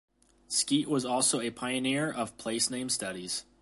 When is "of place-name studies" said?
2.11-3.45